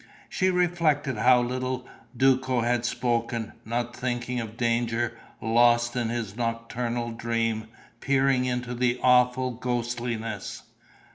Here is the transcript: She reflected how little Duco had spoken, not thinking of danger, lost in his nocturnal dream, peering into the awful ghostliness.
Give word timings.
She 0.29 0.49
reflected 0.49 1.17
how 1.17 1.41
little 1.43 1.85
Duco 2.17 2.61
had 2.61 2.85
spoken, 2.85 3.53
not 3.65 3.95
thinking 3.95 4.39
of 4.39 4.57
danger, 4.57 5.15
lost 5.39 5.95
in 5.95 6.09
his 6.09 6.35
nocturnal 6.35 7.11
dream, 7.11 7.67
peering 7.99 8.45
into 8.45 8.73
the 8.73 8.99
awful 9.03 9.51
ghostliness. 9.51 10.63